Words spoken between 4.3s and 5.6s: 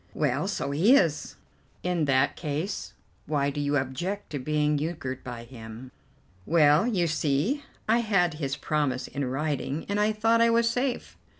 to being euchred by